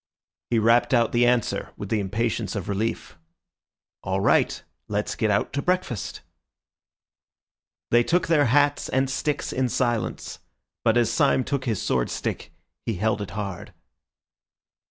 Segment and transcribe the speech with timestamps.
[0.49, 3.19] He rapped out the answer with the impatience of relief—
[4.03, 4.63] "All right.
[4.87, 6.21] Let's get out to breakfast."
[7.91, 10.39] They took their hats and sticks in silence;
[10.83, 12.51] but as Syme took his sword stick,
[12.83, 13.73] he held it hard.